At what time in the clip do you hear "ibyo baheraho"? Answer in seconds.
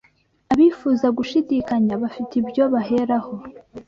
2.41-3.33